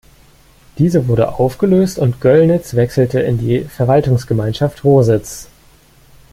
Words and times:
Diese 0.79 1.07
wurde 1.07 1.33
aufgelöst 1.35 1.99
und 1.99 2.21
Göllnitz 2.21 2.73
wechselte 2.73 3.19
in 3.19 3.37
die 3.37 3.65
Verwaltungsgemeinschaft 3.65 4.83
Rositz. 4.83 5.47